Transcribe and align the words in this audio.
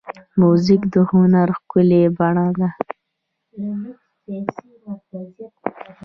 موزیک 0.41 0.81
د 0.93 0.95
هنر 1.09 1.47
ښکلې 1.57 2.03
بڼه 2.17 2.47
ده. 2.57 2.67